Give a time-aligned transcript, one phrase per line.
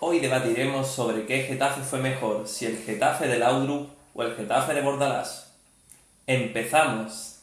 [0.00, 4.74] Hoy debatiremos sobre qué Getafe fue mejor, si el Getafe de Laudrup o el Getafe
[4.74, 5.54] de Bordalás.
[6.26, 7.40] ¡Empezamos!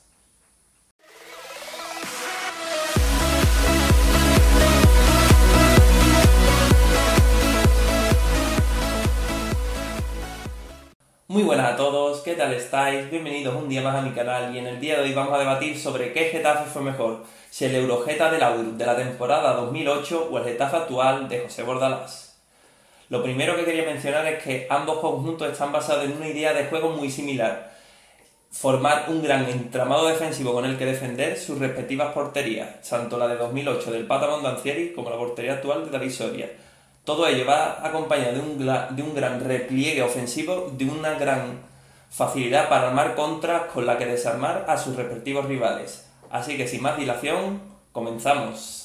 [11.27, 13.09] Muy buenas a todos, ¿qué tal estáis?
[13.09, 15.39] Bienvenidos un día más a mi canal y en el día de hoy vamos a
[15.39, 20.29] debatir sobre qué Getafe fue mejor, si el Eurogeta del Laudrup de la temporada 2008
[20.29, 22.30] o el Getafe actual de José Bordalás.
[23.11, 26.65] Lo primero que quería mencionar es que ambos conjuntos están basados en una idea de
[26.65, 27.71] juego muy similar,
[28.49, 33.35] formar un gran entramado defensivo con el que defender sus respectivas porterías, tanto la de
[33.35, 36.49] 2008 del Pata Mondancieri como la portería actual de David Soria
[37.03, 41.59] todo ello va acompañado de un, de un gran repliegue ofensivo, de una gran
[42.09, 46.07] facilidad para armar contras con la que desarmar a sus respectivos rivales.
[46.29, 48.80] Así que sin más dilación, comenzamos.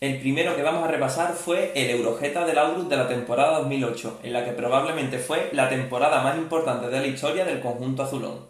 [0.00, 4.20] El primero que vamos a repasar fue el Eurogeta del Aurus de la temporada 2008,
[4.22, 8.46] en la que probablemente fue la temporada más importante de la historia del conjunto azulón.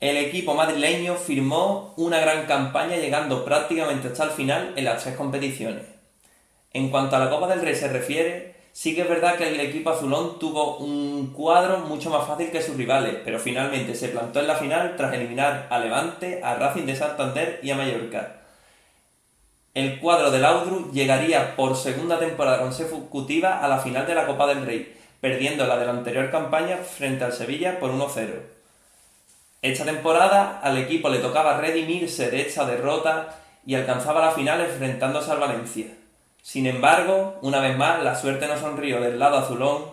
[0.00, 5.14] El equipo madrileño firmó una gran campaña llegando prácticamente hasta el final en las tres
[5.14, 5.84] competiciones.
[6.72, 9.60] En cuanto a la Copa del Rey se refiere, sí que es verdad que el
[9.60, 14.40] equipo azulón tuvo un cuadro mucho más fácil que sus rivales, pero finalmente se plantó
[14.40, 18.39] en la final tras eliminar a Levante, a Racing de Santander y a Mallorca.
[19.80, 24.46] El cuadro del Audru llegaría por segunda temporada consecutiva a la final de la Copa
[24.46, 28.42] del Rey, perdiendo la de la anterior campaña frente al Sevilla por 1-0.
[29.62, 35.30] Esta temporada al equipo le tocaba redimirse de esta derrota y alcanzaba la final enfrentándose
[35.30, 35.86] al Valencia.
[36.42, 39.84] Sin embargo, una vez más, la suerte no sonrió del lado azulón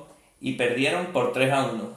[0.41, 1.93] y perdieron por 3 a 1.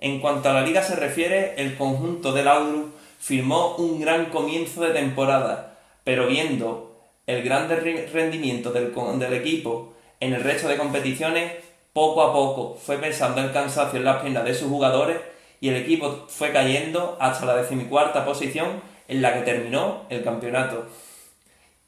[0.00, 4.80] En cuanto a la liga se refiere, el conjunto del Audru firmó un gran comienzo
[4.80, 5.75] de temporada,
[6.06, 11.54] pero viendo el gran rendimiento del, del equipo en el resto de competiciones,
[11.92, 15.18] poco a poco fue pensando el cansancio en las piernas de sus jugadores
[15.60, 20.86] y el equipo fue cayendo hasta la decimicuarta posición en la que terminó el campeonato.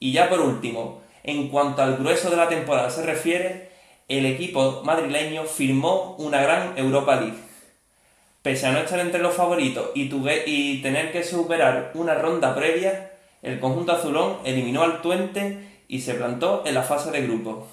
[0.00, 3.69] Y ya por último, en cuanto al grueso de la temporada se refiere,
[4.09, 7.38] el equipo madrileño firmó una gran Europa League.
[8.43, 13.12] Pese a no estar entre los favoritos y tener que superar una ronda previa,
[13.43, 17.66] el conjunto azulón eliminó al Tuente y se plantó en la fase de grupos.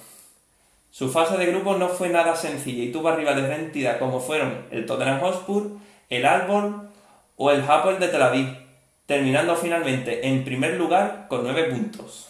[0.90, 4.66] Su fase de grupos no fue nada sencilla y tuvo rivales de entidad como fueron
[4.70, 5.72] el Tottenham Hotspur,
[6.08, 6.88] el Albon
[7.36, 8.56] o el Hapoel de Tel Aviv,
[9.04, 12.28] terminando finalmente en primer lugar con nueve puntos.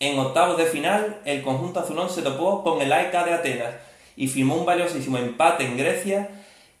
[0.00, 3.74] En octavos de final, el conjunto azulón se topó con el AEK de Atenas
[4.16, 6.30] y firmó un valiosísimo empate en Grecia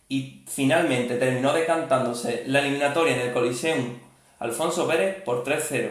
[0.08, 4.03] y finalmente terminó decantándose la eliminatoria en el Coliseum
[4.38, 5.90] Alfonso Pérez por 3-0.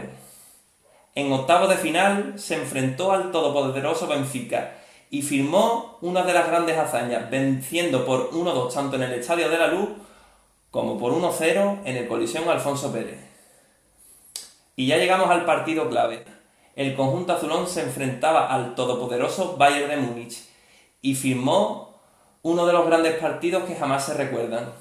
[1.16, 4.76] En octavos de final se enfrentó al todopoderoso Benfica
[5.10, 9.58] y firmó una de las grandes hazañas, venciendo por 1-2 tanto en el Estadio de
[9.58, 9.90] la Luz
[10.72, 13.20] como por 1-0 en el Coliseum Alfonso Pérez.
[14.76, 16.26] Y ya llegamos al partido clave
[16.76, 20.44] el conjunto azulón se enfrentaba al todopoderoso Bayern de Múnich
[21.04, 22.00] y firmó
[22.42, 24.74] uno de los grandes partidos que jamás se recuerdan.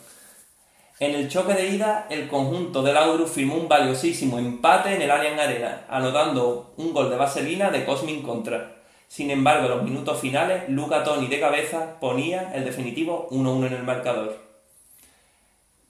[1.03, 5.11] En el choque de ida, el conjunto del Auru firmó un valiosísimo empate en el
[5.11, 8.77] Allianz Arena, anotando un gol de vaselina de Cosmin contra.
[9.09, 13.73] Sin embargo, en los minutos finales, Luca Toni de cabeza ponía el definitivo 1-1 en
[13.73, 14.39] el marcador.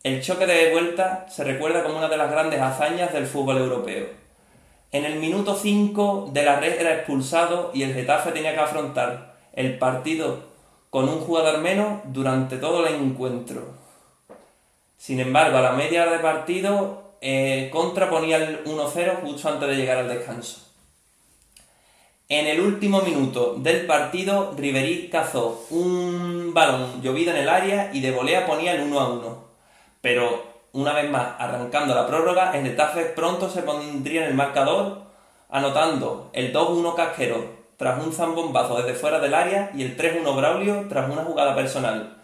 [0.03, 4.23] El choque de vuelta se recuerda como una de las grandes hazañas del fútbol europeo
[4.93, 9.37] en el minuto 5 de la red era expulsado y el Getafe tenía que afrontar
[9.53, 10.41] el partido
[10.91, 13.82] con un jugador menos durante todo el encuentro.
[15.03, 19.69] Sin embargo, a la media hora de partido, eh, Contra ponía el 1-0 justo antes
[19.69, 20.61] de llegar al descanso.
[22.29, 28.01] En el último minuto del partido, Riverí cazó un balón llovido en el área y
[28.01, 29.39] de volea ponía el 1-1.
[30.01, 30.41] Pero
[30.71, 35.03] una vez más, arrancando la prórroga, el Getafe pronto se pondría en el marcador,
[35.49, 37.45] anotando el 2-1 Casquero
[37.77, 42.23] tras un zambombazo desde fuera del área y el 3-1 Braulio tras una jugada personal.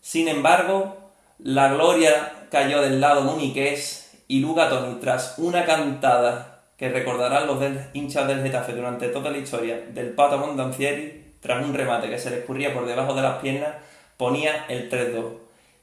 [0.00, 1.03] Sin embargo,
[1.38, 4.70] la gloria cayó del lado muniqués y Luca
[5.00, 10.38] tras una cantada que recordarán los hinchas del Getafe durante toda la historia del Pato
[10.38, 13.74] Mondancieri, tras un remate que se le escurría por debajo de las piernas,
[14.16, 15.24] ponía el 3-2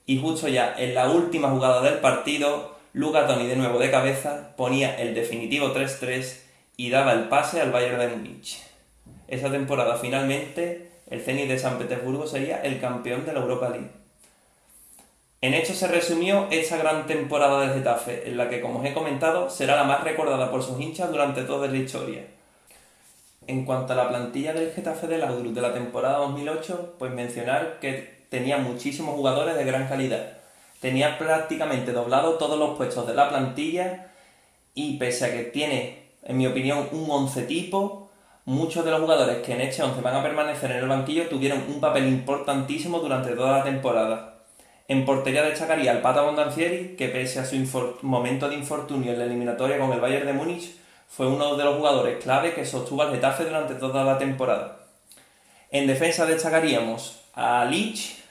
[0.05, 4.99] y justo ya en la última jugada del partido, Luca de nuevo de cabeza ponía
[4.99, 6.39] el definitivo 3-3
[6.75, 8.61] y daba el pase al Bayern de Múnich.
[9.27, 14.00] Esa temporada finalmente el Zenit de San Petersburgo sería el campeón de la Europa League.
[15.43, 18.93] En hecho se resumió esta gran temporada del Getafe, en la que, como os he
[18.93, 22.27] comentado, será la más recordada por sus hinchas durante toda la historia.
[23.47, 27.79] En cuanto a la plantilla del Getafe del Augurus de la temporada 2008, pues mencionar
[27.79, 30.37] que tenía muchísimos jugadores de gran calidad.
[30.79, 34.11] Tenía prácticamente doblado todos los puestos de la plantilla
[34.75, 38.11] y pese a que tiene, en mi opinión, un 11 tipo,
[38.45, 41.63] muchos de los jugadores que en este 11 van a permanecer en el banquillo tuvieron
[41.67, 44.40] un papel importantísimo durante toda la temporada.
[44.91, 47.55] En portería destacaría el Pata Bondancieri, que pese a su
[48.01, 50.75] momento de infortunio en la eliminatoria con el Bayern de Múnich,
[51.07, 54.79] fue uno de los jugadores clave que sostuvo al Getafe durante toda la temporada.
[55.69, 58.21] En defensa destacaríamos a Lich,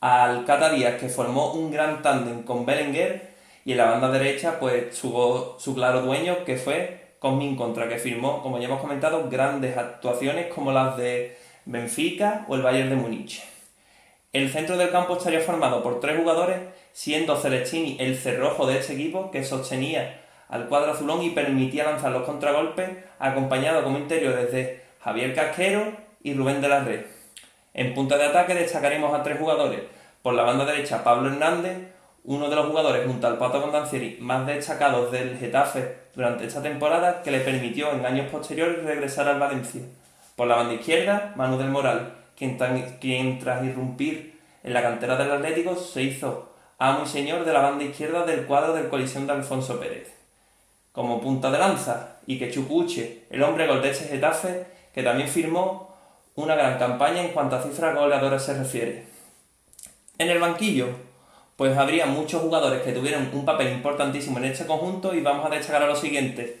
[0.00, 3.30] al Cata Díaz, que formó un gran tándem con Belenguer,
[3.64, 8.42] y en la banda derecha, pues su claro dueño, que fue Cosmin Contra, que firmó,
[8.42, 13.53] como ya hemos comentado, grandes actuaciones como las de Benfica o el Bayern de Múnich.
[14.34, 16.56] El centro del campo estaría formado por tres jugadores,
[16.92, 22.10] siendo Celestini el cerrojo de este equipo que sostenía al cuadro azulón y permitía lanzar
[22.10, 22.90] los contragolpes,
[23.20, 25.92] acompañado como interior desde Javier Casquero
[26.24, 27.02] y Rubén de la Red.
[27.74, 29.82] En punta de ataque destacaremos a tres jugadores.
[30.20, 31.92] Por la banda derecha, Pablo Hernández,
[32.24, 37.22] uno de los jugadores junto al Pato Condancieri más destacados del Getafe durante esta temporada,
[37.22, 39.82] que le permitió en años posteriores regresar al Valencia.
[40.34, 45.76] Por la banda izquierda, Manu del Moral, quien, tras irrumpir en la cantera del Atlético
[45.76, 49.78] se hizo amo y señor de la banda izquierda del cuadro del colisión de Alfonso
[49.78, 50.12] Pérez.
[50.92, 55.28] Como punta de lanza, y que Chupuche, el hombre gol de ese Getafe, que también
[55.28, 55.94] firmó
[56.34, 59.06] una gran campaña en cuanto a cifras goleadoras se refiere.
[60.18, 60.88] En el banquillo,
[61.56, 65.50] pues habría muchos jugadores que tuvieron un papel importantísimo en este conjunto y vamos a
[65.50, 66.52] destacar a los siguientes.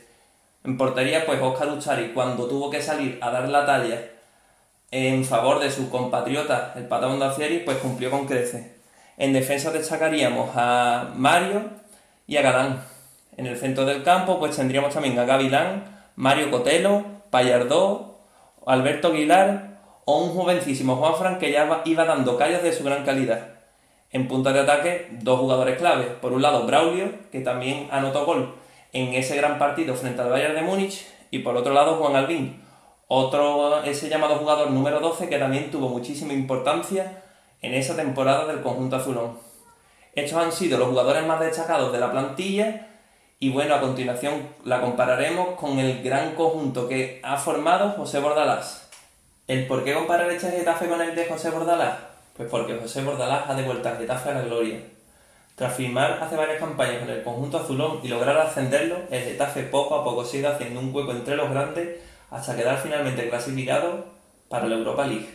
[0.64, 4.13] En portería, pues Oscar Uchari, cuando tuvo que salir a dar la talla
[4.94, 8.76] en favor de su compatriota, el Patón Dacieri, pues cumplió con crece.
[9.16, 11.62] En defensa destacaríamos a Mario
[12.28, 12.84] y a Galán.
[13.36, 15.82] En el centro del campo, pues tendríamos también a Gavilán,
[16.14, 18.20] Mario Cotelo, Payardó,
[18.64, 23.04] Alberto Aguilar o un jovencísimo Juan Fran que ya iba dando calles de su gran
[23.04, 23.48] calidad.
[24.12, 26.06] En punta de ataque, dos jugadores claves.
[26.20, 28.54] Por un lado, Braulio, que también anotó gol
[28.92, 32.63] en ese gran partido frente al Bayern de Múnich, y por otro lado, Juan Albín,
[33.08, 37.22] otro, ese llamado jugador número 12 que también tuvo muchísima importancia
[37.60, 39.38] en esa temporada del conjunto azulón.
[40.14, 42.88] Estos han sido los jugadores más destacados de la plantilla
[43.40, 48.88] y bueno, a continuación la compararemos con el gran conjunto que ha formado José Bordalás.
[49.46, 51.98] ¿El por qué comparar este Getafe con el de José Bordalás?
[52.36, 54.80] Pues porque José Bordalás ha devuelto al Getafe a la gloria.
[55.56, 59.96] Tras firmar hace varias campañas con el conjunto azulón y lograr ascenderlo, el Getafe poco
[59.96, 64.06] a poco sigue haciendo un hueco entre los grandes hasta quedar finalmente clasificado
[64.48, 65.28] para la Europa League.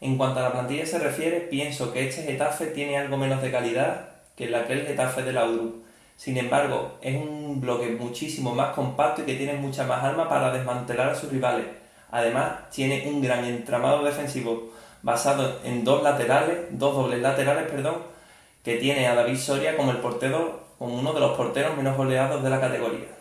[0.00, 3.50] En cuanto a la plantilla se refiere, pienso que este Getafe tiene algo menos de
[3.50, 5.74] calidad que el aquel Getafe de la Euro.
[6.16, 10.52] Sin embargo, es un bloque muchísimo más compacto y que tiene mucha más arma para
[10.52, 11.66] desmantelar a sus rivales.
[12.10, 14.70] Además, tiene un gran entramado defensivo
[15.02, 17.96] basado en dos laterales, dos dobles laterales, perdón,
[18.64, 22.42] que tiene a David Soria como el portero, como uno de los porteros menos goleados
[22.42, 23.17] de la categoría.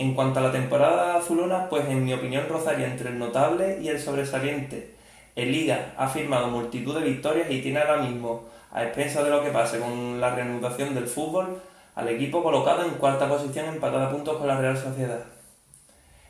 [0.00, 3.88] En cuanto a la temporada azulona, pues en mi opinión rozaría entre el notable y
[3.88, 4.94] el sobresaliente.
[5.36, 9.44] El Liga ha firmado multitud de victorias y tiene ahora mismo, a expensas de lo
[9.44, 11.60] que pase con la reanudación del fútbol,
[11.94, 15.22] al equipo colocado en cuarta posición empatado a puntos con la Real Sociedad.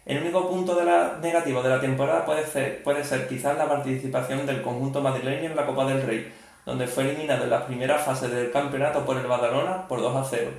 [0.05, 3.69] El único punto de la, negativo de la temporada puede ser, puede ser quizás la
[3.69, 6.33] participación del conjunto madrileño en la Copa del Rey,
[6.67, 10.25] donde fue eliminado en la primera fase del campeonato por el Badalona por 2 a
[10.29, 10.51] 0.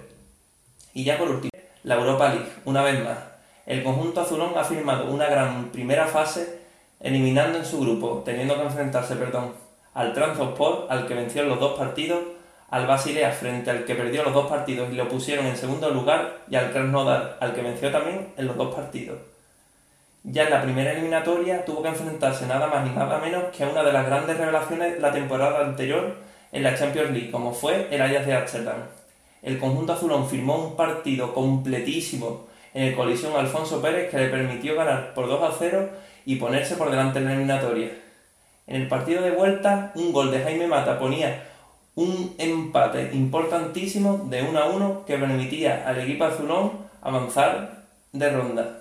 [0.94, 1.52] Y ya por último,
[1.84, 3.18] la Europa League, una vez más.
[3.66, 6.60] El conjunto azulón ha firmado una gran primera fase
[7.00, 9.54] eliminando en su grupo, teniendo que enfrentarse, perdón,
[9.94, 12.20] al Transport, al que venció en los dos partidos,
[12.70, 16.38] al Basilea frente al que perdió los dos partidos y lo pusieron en segundo lugar,
[16.50, 19.18] y al Krasnodar, al que venció también en los dos partidos.
[20.24, 23.70] Ya en la primera eliminatoria tuvo que enfrentarse nada más ni nada menos que a
[23.70, 26.16] una de las grandes revelaciones de la temporada anterior
[26.52, 29.01] en la Champions League, como fue el Ajax de Amsterdam
[29.42, 34.76] el conjunto azulón firmó un partido completísimo en el colisión Alfonso Pérez que le permitió
[34.76, 35.90] ganar por 2 a 0
[36.26, 37.92] y ponerse por delante en la eliminatoria.
[38.68, 41.44] En el partido de vuelta, un gol de Jaime Mata ponía
[41.96, 46.72] un empate importantísimo de 1 a 1 que permitía al equipo azulón
[47.02, 47.84] avanzar
[48.14, 48.78] de ronda.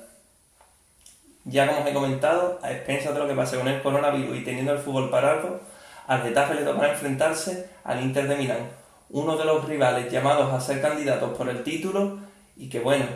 [1.44, 4.44] Ya como os he comentado, a expensas de lo que pase con el coronavirus y
[4.44, 5.60] teniendo el fútbol parado,
[6.06, 8.68] al Getafe le tocará enfrentarse al Inter de Milán,
[9.10, 12.18] uno de los rivales llamados a ser candidatos por el título
[12.56, 13.06] y que bueno,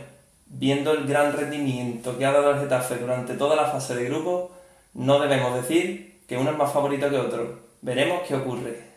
[0.47, 4.53] viendo el gran rendimiento que ha dado el Getafe durante toda la fase de grupo,
[4.95, 7.61] no debemos decir que uno es más favorito que otro.
[7.83, 8.95] Veremos qué ocurre.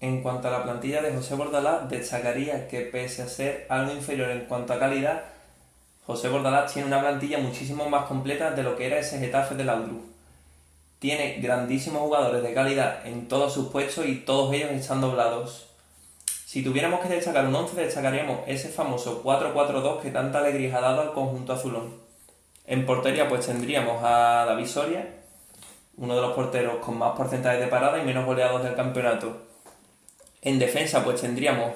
[0.00, 4.30] En cuanto a la plantilla de José Bordalás, destacaría que pese a ser algo inferior
[4.30, 5.22] en cuanto a calidad,
[6.06, 9.64] José Bordalás tiene una plantilla muchísimo más completa de lo que era ese Getafe de
[9.64, 10.04] Laudrup.
[10.98, 15.69] Tiene grandísimos jugadores de calidad en todos sus puestos y todos ellos están doblados.
[16.50, 21.02] Si tuviéramos que destacar un 11, destacaríamos ese famoso 4-4-2 que tanta alegría ha dado
[21.02, 21.94] al conjunto azulón.
[22.66, 25.06] En portería pues tendríamos a David Soria,
[25.96, 29.42] uno de los porteros con más porcentajes de parada y menos goleados del campeonato.
[30.42, 31.70] En defensa pues tendríamos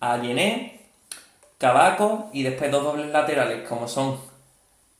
[0.00, 0.86] a Yené,
[1.58, 4.18] Cabaco y después dos dobles laterales como son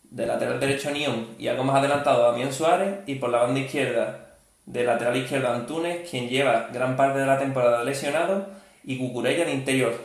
[0.02, 4.34] de lateral derecho Nión y algo más adelantado Damián Suárez y por la banda izquierda
[4.66, 9.52] de lateral izquierdo Antunes quien lleva gran parte de la temporada lesionado y Cucurella de
[9.52, 10.00] interior.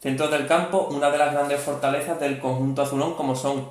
[0.00, 3.68] Centro del campo, una de las grandes fortalezas del conjunto azulón como son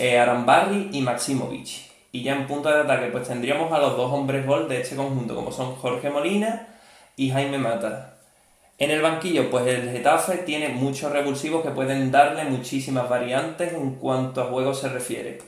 [0.00, 1.86] eh, Arambarri y Maximovic.
[2.10, 4.96] Y ya en punto de ataque pues tendríamos a los dos hombres gol de este
[4.96, 6.66] conjunto como son Jorge Molina
[7.14, 8.16] y Jaime Mata.
[8.78, 13.94] En el banquillo, pues el Getafe tiene muchos revulsivos que pueden darle muchísimas variantes en
[13.94, 15.38] cuanto a juego se refiere.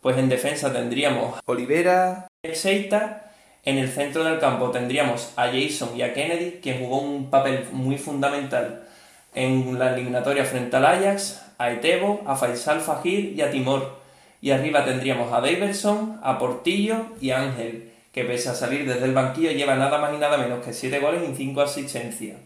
[0.00, 3.29] Pues en defensa tendríamos Olivera, Seita,
[3.64, 7.66] en el centro del campo tendríamos a Jason y a Kennedy, quien jugó un papel
[7.72, 8.86] muy fundamental
[9.34, 14.00] en la eliminatoria frente al Ajax, a Etebo, a Faisal Fajir y a Timor.
[14.40, 19.04] Y arriba tendríamos a Daverson, a Portillo y a Ángel, que pese a salir desde
[19.04, 22.38] el banquillo lleva nada más y nada menos que 7 goles y 5 asistencias.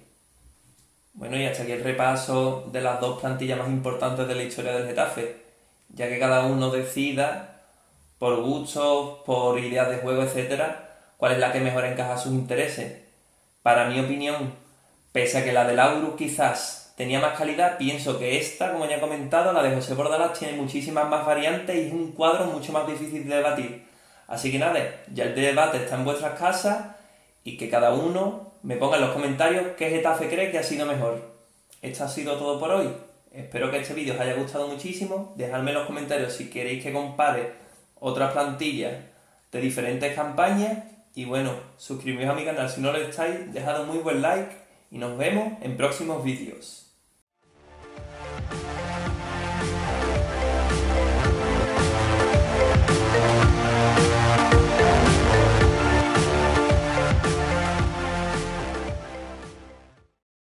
[1.12, 4.72] Bueno, y hasta aquí el repaso de las dos plantillas más importantes de la historia
[4.72, 5.36] del Getafe,
[5.90, 7.62] ya que cada uno decida,
[8.18, 10.93] por gustos, por ideas de juego, etcétera,
[11.24, 12.98] cuál es la que mejor encaja sus intereses.
[13.62, 14.52] Para mi opinión,
[15.10, 18.96] pese a que la de Lauro quizás tenía más calidad, pienso que esta, como ya
[18.96, 22.72] he comentado, la de José Bordalás, tiene muchísimas más variantes y es un cuadro mucho
[22.72, 23.86] más difícil de debatir.
[24.28, 24.78] Así que nada,
[25.14, 26.88] ya el debate está en vuestras casas
[27.42, 30.84] y que cada uno me ponga en los comentarios qué Getafe cree que ha sido
[30.84, 31.26] mejor.
[31.80, 32.94] Esto ha sido todo por hoy.
[33.32, 35.32] Espero que este vídeo os haya gustado muchísimo.
[35.38, 37.54] Dejadme en los comentarios si queréis que compare
[37.98, 38.92] otras plantillas
[39.50, 40.93] de diferentes campañas.
[41.14, 44.56] Y bueno, suscribiros a mi canal si no lo estáis, dejad un muy buen like
[44.90, 46.83] y nos vemos en próximos vídeos.